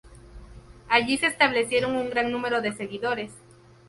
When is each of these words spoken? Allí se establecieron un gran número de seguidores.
Allí 0.89 1.17
se 1.17 1.27
establecieron 1.27 1.95
un 1.95 2.09
gran 2.09 2.31
número 2.31 2.63
de 2.63 2.71
seguidores. 2.73 3.31